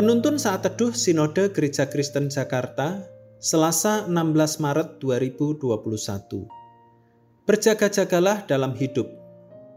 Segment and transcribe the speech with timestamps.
[0.00, 3.04] Penuntun saat teduh Sinode Gereja Kristen Jakarta,
[3.36, 6.48] Selasa 16 Maret 2021.
[7.44, 9.04] Berjaga-jagalah dalam hidup.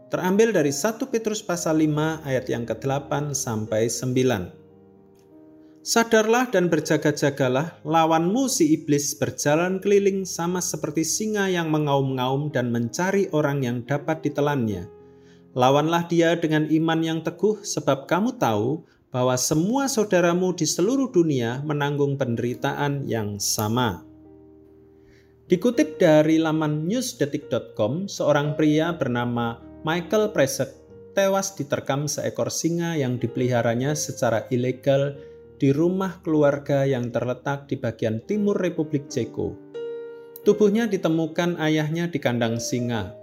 [0.08, 5.84] Terambil dari 1 Petrus pasal 5 ayat yang ke-8 sampai 9.
[5.84, 13.28] Sadarlah dan berjaga-jagalah, lawanmu si iblis berjalan keliling sama seperti singa yang mengaum-ngaum dan mencari
[13.36, 14.88] orang yang dapat ditelannya.
[15.52, 21.62] Lawanlah dia dengan iman yang teguh sebab kamu tahu bahwa semua saudaramu di seluruh dunia
[21.62, 24.02] menanggung penderitaan yang sama.
[25.46, 30.74] Dikutip dari laman newsdetik.com, seorang pria bernama Michael Presek
[31.14, 35.14] tewas diterkam seekor singa yang dipeliharanya secara ilegal
[35.62, 39.54] di rumah keluarga yang terletak di bagian timur Republik Ceko.
[40.42, 43.14] Tubuhnya ditemukan ayahnya di kandang singa.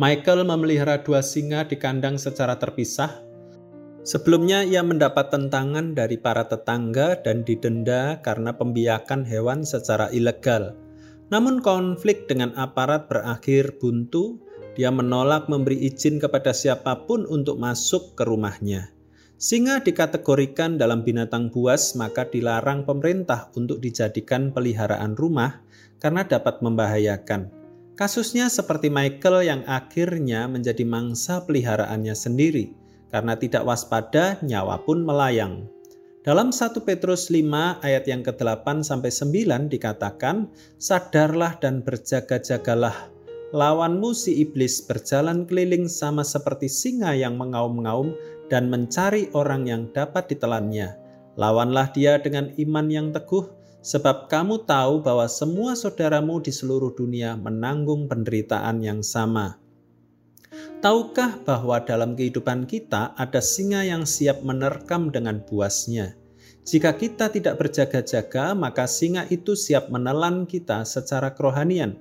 [0.00, 3.29] Michael memelihara dua singa di kandang secara terpisah
[4.00, 10.72] Sebelumnya ia mendapat tentangan dari para tetangga dan didenda karena pembiakan hewan secara ilegal.
[11.28, 14.40] Namun konflik dengan aparat berakhir buntu,
[14.72, 18.88] dia menolak memberi izin kepada siapa pun untuk masuk ke rumahnya.
[19.36, 25.60] Singa dikategorikan dalam binatang buas maka dilarang pemerintah untuk dijadikan peliharaan rumah
[26.00, 27.52] karena dapat membahayakan.
[28.00, 32.79] Kasusnya seperti Michael yang akhirnya menjadi mangsa peliharaannya sendiri
[33.10, 35.66] karena tidak waspada nyawa pun melayang.
[36.20, 43.08] Dalam 1 Petrus 5 ayat yang ke-8 sampai 9 dikatakan, "Sadarlah dan berjaga-jagalah.
[43.56, 48.12] Lawanmu si iblis berjalan keliling sama seperti singa yang mengaum-ngaum
[48.52, 50.92] dan mencari orang yang dapat ditelannya.
[51.40, 53.48] Lawanlah dia dengan iman yang teguh,
[53.80, 59.56] sebab kamu tahu bahwa semua saudaramu di seluruh dunia menanggung penderitaan yang sama."
[60.80, 66.16] Tahukah bahwa dalam kehidupan kita ada singa yang siap menerkam dengan buasnya?
[66.64, 72.00] Jika kita tidak berjaga-jaga, maka singa itu siap menelan kita secara kerohanian.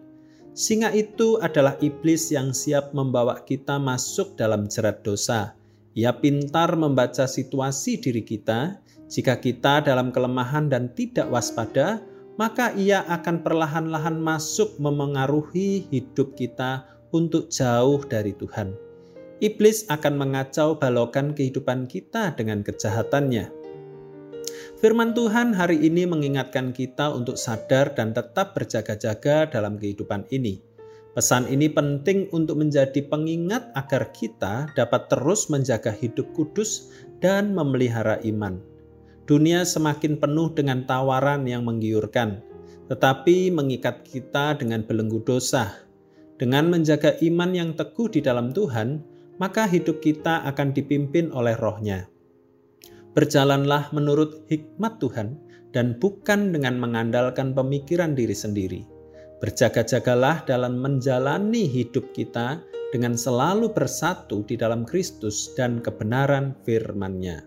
[0.56, 5.60] Singa itu adalah iblis yang siap membawa kita masuk dalam jerat dosa.
[5.92, 8.80] Ia pintar membaca situasi diri kita.
[9.12, 12.00] Jika kita dalam kelemahan dan tidak waspada,
[12.40, 18.74] maka ia akan perlahan-lahan masuk memengaruhi hidup kita untuk jauh dari Tuhan.
[19.40, 23.48] Iblis akan mengacau balokan kehidupan kita dengan kejahatannya.
[24.80, 30.64] Firman Tuhan hari ini mengingatkan kita untuk sadar dan tetap berjaga-jaga dalam kehidupan ini.
[31.16, 38.24] Pesan ini penting untuk menjadi pengingat agar kita dapat terus menjaga hidup kudus dan memelihara
[38.24, 38.62] iman.
[39.28, 42.40] Dunia semakin penuh dengan tawaran yang menggiurkan,
[42.88, 45.89] tetapi mengikat kita dengan belenggu dosa,
[46.40, 49.04] dengan menjaga iman yang teguh di dalam Tuhan,
[49.44, 52.08] maka hidup kita akan dipimpin oleh rohnya.
[53.12, 55.36] Berjalanlah menurut hikmat Tuhan
[55.76, 58.82] dan bukan dengan mengandalkan pemikiran diri sendiri.
[59.44, 62.60] Berjaga-jagalah dalam menjalani hidup kita
[62.92, 67.44] dengan selalu bersatu di dalam Kristus dan kebenaran firman-Nya.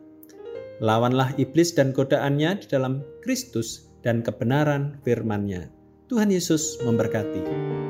[0.80, 5.68] Lawanlah iblis dan godaannya di dalam Kristus dan kebenaran firman-Nya.
[6.08, 7.81] Tuhan Yesus memberkati.